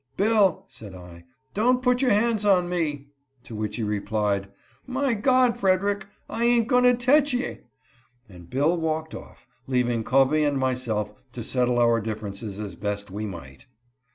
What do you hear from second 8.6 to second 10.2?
walked off, leaving